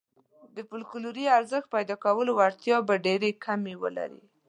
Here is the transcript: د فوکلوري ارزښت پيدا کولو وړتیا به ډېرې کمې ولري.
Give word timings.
د 0.55 0.57
فوکلوري 0.69 1.25
ارزښت 1.37 1.67
پيدا 1.75 1.95
کولو 2.05 2.31
وړتیا 2.39 2.75
به 2.87 2.95
ډېرې 3.05 3.29
کمې 3.45 3.75
ولري. 3.83 4.23